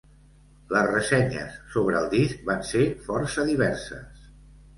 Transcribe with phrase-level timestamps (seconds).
[0.75, 4.27] Les ressenyes sobre el disc van ser força diverses.